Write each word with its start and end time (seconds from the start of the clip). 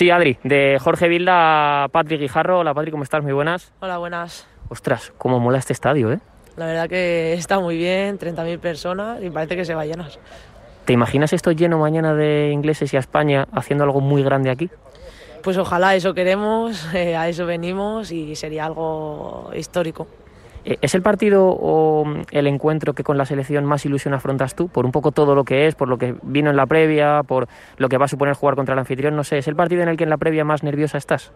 Sí, 0.00 0.10
Adri, 0.10 0.38
de 0.44 0.78
Jorge 0.80 1.08
Vilda 1.08 1.84
a 1.84 1.88
Patrick 1.88 2.20
Guijarro. 2.20 2.60
Hola, 2.60 2.72
Patrick, 2.72 2.92
¿cómo 2.92 3.02
estás? 3.02 3.22
Muy 3.22 3.34
buenas. 3.34 3.70
Hola, 3.80 3.98
buenas. 3.98 4.46
Ostras, 4.70 5.12
cómo 5.18 5.38
mola 5.40 5.58
este 5.58 5.74
estadio, 5.74 6.10
¿eh? 6.10 6.20
La 6.56 6.64
verdad 6.64 6.88
que 6.88 7.34
está 7.34 7.60
muy 7.60 7.76
bien, 7.76 8.18
30.000 8.18 8.58
personas 8.60 9.22
y 9.22 9.28
parece 9.28 9.56
que 9.56 9.66
se 9.66 9.74
va 9.74 9.82
a 9.82 9.84
llenar. 9.84 10.08
¿Te 10.86 10.94
imaginas 10.94 11.34
esto 11.34 11.52
lleno 11.52 11.78
mañana 11.78 12.14
de 12.14 12.48
ingleses 12.50 12.94
y 12.94 12.96
a 12.96 13.00
España 13.00 13.46
haciendo 13.52 13.84
algo 13.84 14.00
muy 14.00 14.22
grande 14.22 14.48
aquí? 14.48 14.70
Pues 15.42 15.58
ojalá 15.58 15.94
eso 15.94 16.14
queremos, 16.14 16.88
eh, 16.94 17.14
a 17.14 17.28
eso 17.28 17.44
venimos 17.44 18.10
y 18.10 18.34
sería 18.36 18.64
algo 18.64 19.50
histórico. 19.54 20.06
Eh, 20.64 20.78
¿Es 20.80 20.94
el 20.94 21.02
partido 21.02 21.46
o 21.48 22.04
el 22.30 22.46
encuentro 22.46 22.92
que 22.92 23.02
con 23.02 23.16
la 23.18 23.26
selección 23.26 23.64
más 23.64 23.84
ilusión 23.86 24.14
afrontas 24.14 24.54
tú? 24.54 24.68
Por 24.68 24.84
un 24.84 24.92
poco 24.92 25.12
todo 25.12 25.34
lo 25.34 25.44
que 25.44 25.66
es, 25.66 25.74
por 25.74 25.88
lo 25.88 25.98
que 25.98 26.14
vino 26.22 26.50
en 26.50 26.56
la 26.56 26.66
previa, 26.66 27.22
por 27.22 27.48
lo 27.76 27.88
que 27.88 27.98
va 27.98 28.04
a 28.04 28.08
suponer 28.08 28.34
jugar 28.34 28.56
contra 28.56 28.74
el 28.74 28.78
anfitrión, 28.78 29.16
no 29.16 29.24
sé, 29.24 29.38
¿es 29.38 29.48
el 29.48 29.56
partido 29.56 29.82
en 29.82 29.88
el 29.88 29.96
que 29.96 30.04
en 30.04 30.10
la 30.10 30.18
previa 30.18 30.44
más 30.44 30.62
nerviosa 30.62 30.98
estás? 30.98 31.32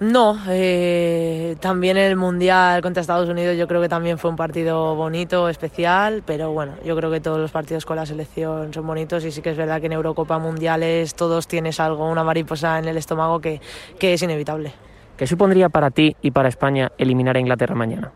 No, 0.00 0.38
eh, 0.48 1.56
también 1.58 1.96
el 1.96 2.14
Mundial 2.14 2.82
contra 2.82 3.00
Estados 3.00 3.28
Unidos 3.28 3.56
yo 3.56 3.66
creo 3.66 3.80
que 3.82 3.88
también 3.88 4.16
fue 4.16 4.30
un 4.30 4.36
partido 4.36 4.94
bonito, 4.94 5.48
especial, 5.48 6.22
pero 6.24 6.52
bueno, 6.52 6.74
yo 6.84 6.94
creo 6.94 7.10
que 7.10 7.20
todos 7.20 7.38
los 7.40 7.50
partidos 7.50 7.84
con 7.84 7.96
la 7.96 8.06
selección 8.06 8.72
son 8.72 8.86
bonitos 8.86 9.24
y 9.24 9.32
sí 9.32 9.42
que 9.42 9.50
es 9.50 9.56
verdad 9.56 9.80
que 9.80 9.86
en 9.86 9.94
Eurocopa 9.94 10.38
Mundiales 10.38 11.16
todos 11.16 11.48
tienes 11.48 11.80
algo, 11.80 12.08
una 12.08 12.22
mariposa 12.22 12.78
en 12.78 12.86
el 12.86 12.96
estómago 12.96 13.40
que, 13.40 13.60
que 13.98 14.12
es 14.12 14.22
inevitable. 14.22 14.72
¿Qué 15.18 15.26
supondría 15.26 15.68
para 15.68 15.90
ti 15.90 16.16
y 16.22 16.30
para 16.30 16.48
España 16.48 16.92
eliminar 16.96 17.36
a 17.36 17.40
Inglaterra 17.40 17.74
mañana? 17.74 18.12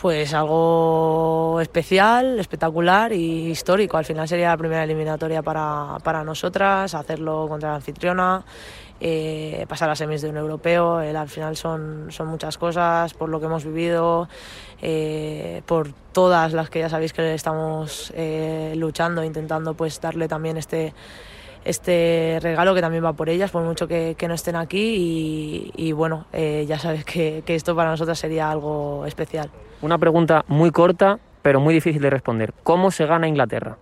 Pues 0.00 0.34
algo 0.34 1.60
especial, 1.60 2.40
espectacular 2.40 3.12
y 3.12 3.50
histórico. 3.52 3.96
Al 3.96 4.04
final 4.04 4.26
sería 4.26 4.48
la 4.48 4.56
primera 4.56 4.82
eliminatoria 4.82 5.42
para, 5.42 5.98
para 6.02 6.24
nosotras, 6.24 6.92
hacerlo 6.96 7.46
contra 7.48 7.68
la 7.68 7.76
anfitriona, 7.76 8.44
eh, 9.00 9.64
pasar 9.68 9.90
a 9.90 9.94
semis 9.94 10.22
de 10.22 10.30
un 10.30 10.38
europeo. 10.38 10.96
Al 10.96 11.28
final 11.28 11.56
son, 11.56 12.08
son 12.10 12.26
muchas 12.26 12.58
cosas 12.58 13.14
por 13.14 13.28
lo 13.28 13.38
que 13.38 13.46
hemos 13.46 13.64
vivido, 13.64 14.28
eh, 14.80 15.62
por 15.66 15.92
todas 16.10 16.52
las 16.52 16.68
que 16.68 16.80
ya 16.80 16.88
sabéis 16.88 17.12
que 17.12 17.32
estamos 17.34 18.12
eh, 18.16 18.72
luchando, 18.74 19.22
intentando 19.22 19.74
pues 19.74 20.00
darle 20.00 20.26
también 20.26 20.56
este 20.56 20.94
este 21.64 22.38
regalo 22.40 22.74
que 22.74 22.80
también 22.80 23.04
va 23.04 23.12
por 23.12 23.28
ellas, 23.28 23.50
por 23.50 23.62
mucho 23.62 23.86
que, 23.88 24.16
no 24.26 24.34
estén 24.34 24.56
aquí 24.56 24.94
y, 24.96 25.72
y 25.76 25.92
bueno, 25.92 26.26
eh, 26.32 26.64
ya 26.68 26.78
sabes 26.78 27.04
que, 27.04 27.42
que 27.44 27.54
esto 27.54 27.74
para 27.74 27.90
nosotras 27.90 28.18
sería 28.18 28.50
algo 28.50 29.04
especial. 29.06 29.50
Una 29.80 29.98
pregunta 29.98 30.44
muy 30.48 30.70
corta, 30.70 31.18
pero 31.42 31.60
muy 31.60 31.74
difícil 31.74 32.00
de 32.02 32.10
responder. 32.10 32.54
¿Cómo 32.62 32.90
se 32.90 33.06
gana 33.06 33.26
Inglaterra? 33.28 33.76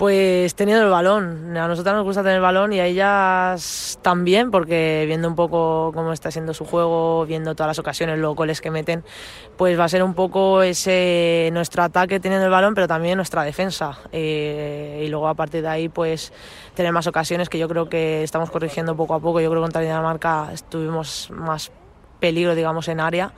Pues 0.00 0.54
teniendo 0.54 0.82
el 0.82 0.88
balón. 0.88 1.54
A 1.58 1.68
nosotras 1.68 1.94
nos 1.94 2.04
gusta 2.04 2.22
tener 2.22 2.36
el 2.36 2.40
balón 2.40 2.72
y 2.72 2.80
a 2.80 2.86
ellas 2.86 3.98
también, 4.00 4.50
porque 4.50 5.04
viendo 5.06 5.28
un 5.28 5.34
poco 5.34 5.92
cómo 5.92 6.14
está 6.14 6.30
siendo 6.30 6.54
su 6.54 6.64
juego, 6.64 7.26
viendo 7.26 7.54
todas 7.54 7.68
las 7.68 7.78
ocasiones, 7.78 8.18
los 8.18 8.34
goles 8.34 8.62
que 8.62 8.70
meten, 8.70 9.04
pues 9.58 9.78
va 9.78 9.84
a 9.84 9.88
ser 9.90 10.02
un 10.02 10.14
poco 10.14 10.62
ese 10.62 11.50
nuestro 11.52 11.82
ataque 11.82 12.18
teniendo 12.18 12.46
el 12.46 12.50
balón, 12.50 12.74
pero 12.74 12.88
también 12.88 13.16
nuestra 13.16 13.42
defensa. 13.42 13.98
Eh, 14.10 15.02
y 15.04 15.08
luego 15.10 15.28
a 15.28 15.34
partir 15.34 15.60
de 15.60 15.68
ahí, 15.68 15.90
pues 15.90 16.32
tener 16.72 16.92
más 16.92 17.06
ocasiones 17.06 17.50
que 17.50 17.58
yo 17.58 17.68
creo 17.68 17.90
que 17.90 18.22
estamos 18.22 18.50
corrigiendo 18.50 18.96
poco 18.96 19.12
a 19.12 19.20
poco. 19.20 19.42
Yo 19.42 19.50
creo 19.50 19.60
que 19.60 19.66
contra 19.66 19.82
Dinamarca 19.82 20.48
estuvimos 20.50 21.28
más 21.30 21.72
peligro, 22.20 22.54
digamos, 22.54 22.88
en 22.88 23.00
área 23.00 23.34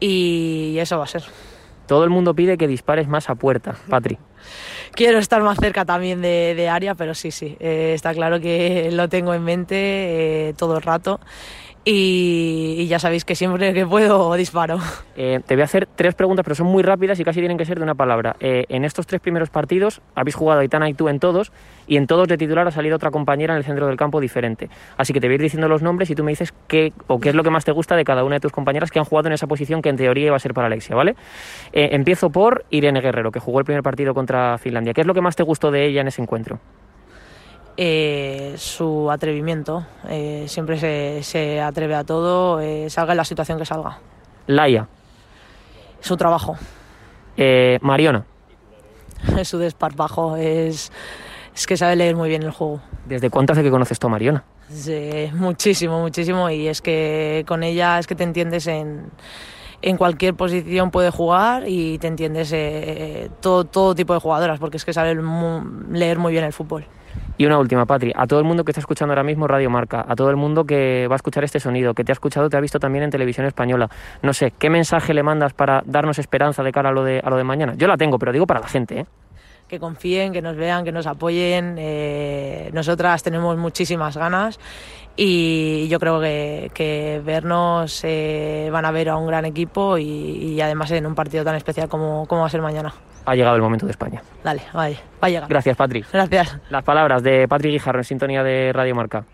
y 0.00 0.74
eso 0.78 0.96
va 0.96 1.04
a 1.04 1.08
ser. 1.08 1.24
Todo 1.88 2.04
el 2.04 2.10
mundo 2.10 2.34
pide 2.34 2.58
que 2.58 2.68
dispares 2.68 3.08
más 3.08 3.30
a 3.30 3.34
puerta, 3.34 3.74
Patri. 3.88 4.18
Quiero 4.92 5.18
estar 5.18 5.42
más 5.42 5.58
cerca 5.58 5.86
también 5.86 6.20
de, 6.20 6.54
de 6.54 6.68
área, 6.68 6.94
pero 6.94 7.14
sí, 7.14 7.30
sí, 7.30 7.56
eh, 7.60 7.92
está 7.94 8.12
claro 8.12 8.40
que 8.40 8.90
lo 8.92 9.08
tengo 9.08 9.32
en 9.32 9.42
mente 9.42 10.48
eh, 10.50 10.54
todo 10.54 10.76
el 10.76 10.82
rato. 10.82 11.18
Y, 11.90 12.86
ya 12.86 12.98
sabéis 12.98 13.24
que 13.24 13.34
siempre 13.34 13.72
que 13.72 13.86
puedo 13.86 14.34
disparo. 14.34 14.78
Eh, 15.16 15.40
te 15.46 15.54
voy 15.54 15.62
a 15.62 15.64
hacer 15.64 15.88
tres 15.96 16.14
preguntas, 16.14 16.44
pero 16.44 16.54
son 16.54 16.66
muy 16.66 16.82
rápidas 16.82 17.18
y 17.18 17.24
casi 17.24 17.40
tienen 17.40 17.56
que 17.56 17.64
ser 17.64 17.78
de 17.78 17.82
una 17.82 17.94
palabra. 17.94 18.36
Eh, 18.40 18.66
en 18.68 18.84
estos 18.84 19.06
tres 19.06 19.22
primeros 19.22 19.48
partidos 19.48 20.02
habéis 20.14 20.34
jugado 20.34 20.60
Aitana 20.60 20.90
y 20.90 20.92
tú 20.92 21.08
en 21.08 21.18
todos, 21.18 21.50
y 21.86 21.96
en 21.96 22.06
todos 22.06 22.28
de 22.28 22.36
titular 22.36 22.68
ha 22.68 22.70
salido 22.72 22.96
otra 22.96 23.10
compañera 23.10 23.54
en 23.54 23.58
el 23.58 23.64
centro 23.64 23.86
del 23.86 23.96
campo 23.96 24.20
diferente. 24.20 24.68
Así 24.98 25.14
que 25.14 25.20
te 25.20 25.28
voy 25.28 25.32
a 25.32 25.36
ir 25.36 25.40
diciendo 25.40 25.66
los 25.66 25.80
nombres 25.80 26.10
y 26.10 26.14
tú 26.14 26.24
me 26.24 26.32
dices 26.32 26.52
qué 26.66 26.92
o 27.06 27.20
qué 27.20 27.30
es 27.30 27.34
lo 27.34 27.42
que 27.42 27.48
más 27.48 27.64
te 27.64 27.72
gusta 27.72 27.96
de 27.96 28.04
cada 28.04 28.22
una 28.22 28.34
de 28.34 28.40
tus 28.40 28.52
compañeras 28.52 28.90
que 28.90 28.98
han 28.98 29.06
jugado 29.06 29.28
en 29.28 29.32
esa 29.32 29.46
posición 29.46 29.80
que 29.80 29.88
en 29.88 29.96
teoría 29.96 30.26
iba 30.26 30.36
a 30.36 30.40
ser 30.40 30.52
para 30.52 30.66
Alexia, 30.66 30.94
¿vale? 30.94 31.16
Eh, 31.72 31.88
empiezo 31.92 32.28
por 32.28 32.66
Irene 32.68 33.00
Guerrero, 33.00 33.32
que 33.32 33.40
jugó 33.40 33.60
el 33.60 33.64
primer 33.64 33.82
partido 33.82 34.12
contra 34.12 34.58
Finlandia. 34.58 34.92
¿Qué 34.92 35.00
es 35.00 35.06
lo 35.06 35.14
que 35.14 35.22
más 35.22 35.36
te 35.36 35.42
gustó 35.42 35.70
de 35.70 35.86
ella 35.86 36.02
en 36.02 36.08
ese 36.08 36.20
encuentro? 36.20 36.60
Eh, 37.80 38.54
su 38.56 39.08
atrevimiento. 39.08 39.86
Eh, 40.08 40.46
siempre 40.48 40.80
se, 40.80 41.22
se, 41.22 41.60
atreve 41.60 41.94
a 41.94 42.02
todo, 42.02 42.58
eh, 42.60 42.90
salga 42.90 43.12
en 43.12 43.18
la 43.18 43.24
situación 43.24 43.56
que 43.56 43.64
salga. 43.64 44.00
Laia. 44.48 44.88
Su 46.00 46.16
trabajo. 46.16 46.56
Eh, 47.36 47.78
Mariona. 47.80 48.24
su 49.44 49.58
desparpajo. 49.58 50.34
Es, 50.34 50.90
es 51.54 51.66
que 51.68 51.76
sabe 51.76 51.94
leer 51.94 52.16
muy 52.16 52.28
bien 52.28 52.42
el 52.42 52.50
juego. 52.50 52.80
¿Desde 53.06 53.30
cuánto 53.30 53.52
hace 53.52 53.62
que 53.62 53.70
conoces 53.70 54.00
tú 54.00 54.08
a 54.08 54.10
Mariona? 54.10 54.42
Sí, 54.68 55.30
muchísimo, 55.34 56.00
muchísimo. 56.00 56.50
Y 56.50 56.66
es 56.66 56.82
que 56.82 57.44
con 57.46 57.62
ella 57.62 58.00
es 58.00 58.08
que 58.08 58.16
te 58.16 58.24
entiendes 58.24 58.66
en 58.66 59.12
en 59.80 59.96
cualquier 59.96 60.34
posición 60.34 60.90
puede 60.90 61.12
jugar 61.12 61.68
y 61.68 61.98
te 61.98 62.08
entiendes 62.08 62.52
todo, 63.40 63.62
todo 63.62 63.94
tipo 63.94 64.12
de 64.12 64.18
jugadoras, 64.18 64.58
porque 64.58 64.76
es 64.76 64.84
que 64.84 64.92
sabe 64.92 65.14
leer 65.92 66.18
muy 66.18 66.32
bien 66.32 66.42
el 66.42 66.52
fútbol. 66.52 66.84
Y 67.40 67.46
una 67.46 67.56
última, 67.56 67.86
Patri, 67.86 68.12
a 68.16 68.26
todo 68.26 68.40
el 68.40 68.44
mundo 68.44 68.64
que 68.64 68.72
está 68.72 68.80
escuchando 68.80 69.12
ahora 69.12 69.22
mismo 69.22 69.46
Radio 69.46 69.70
Marca, 69.70 70.04
a 70.06 70.16
todo 70.16 70.28
el 70.28 70.36
mundo 70.36 70.64
que 70.64 71.06
va 71.08 71.14
a 71.14 71.16
escuchar 71.16 71.44
este 71.44 71.60
sonido, 71.60 71.94
que 71.94 72.02
te 72.02 72.10
ha 72.10 72.14
escuchado, 72.14 72.50
te 72.50 72.56
ha 72.56 72.60
visto 72.60 72.80
también 72.80 73.04
en 73.04 73.10
televisión 73.10 73.46
española, 73.46 73.88
no 74.22 74.32
sé, 74.32 74.52
¿qué 74.58 74.68
mensaje 74.68 75.14
le 75.14 75.22
mandas 75.22 75.52
para 75.52 75.84
darnos 75.86 76.18
esperanza 76.18 76.64
de 76.64 76.72
cara 76.72 76.88
a 76.88 76.92
lo 76.92 77.04
de, 77.04 77.20
a 77.24 77.30
lo 77.30 77.36
de 77.36 77.44
mañana? 77.44 77.74
Yo 77.76 77.86
la 77.86 77.96
tengo, 77.96 78.18
pero 78.18 78.32
digo 78.32 78.44
para 78.44 78.58
la 78.58 78.66
gente, 78.66 78.98
¿eh? 78.98 79.06
Que 79.68 79.78
confíen, 79.78 80.32
que 80.32 80.42
nos 80.42 80.56
vean, 80.56 80.84
que 80.84 80.92
nos 80.92 81.06
apoyen. 81.06 81.76
Eh, 81.78 82.70
nosotras 82.72 83.22
tenemos 83.22 83.56
muchísimas 83.56 84.16
ganas 84.16 84.58
y 85.16 85.88
yo 85.88 85.98
creo 85.98 86.20
que, 86.20 86.70
que 86.74 87.20
vernos 87.24 88.02
eh, 88.04 88.68
van 88.72 88.84
a 88.84 88.90
ver 88.90 89.10
a 89.10 89.16
un 89.16 89.26
gran 89.26 89.44
equipo 89.44 89.98
y, 89.98 90.04
y, 90.04 90.60
además 90.60 90.90
en 90.92 91.06
un 91.06 91.14
partido 91.14 91.44
tan 91.44 91.56
especial 91.56 91.88
como, 91.88 92.26
como 92.26 92.42
va 92.42 92.46
a 92.46 92.50
ser 92.50 92.62
mañana. 92.62 92.94
Ha 93.26 93.34
llegado 93.34 93.56
el 93.56 93.62
momento 93.62 93.84
de 93.84 93.92
España. 93.92 94.22
Dale, 94.42 94.62
vale, 94.72 94.96
va 95.22 95.26
a 95.26 95.28
llegar. 95.28 95.48
Gracias, 95.48 95.76
Patri. 95.76 96.04
Gracias. 96.12 96.58
Las 96.70 96.84
palabras 96.84 97.22
de 97.22 97.46
Patri 97.46 97.70
Guijarro 97.70 97.98
en 97.98 98.04
sintonía 98.04 98.42
de 98.42 98.72
Radio 98.72 98.94
Marca. 98.94 99.24